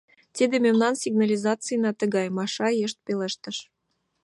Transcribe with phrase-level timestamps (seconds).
[0.35, 3.57] —Тиде мемнан сигнализацийна тыгай,— Маша йышт пелештыш.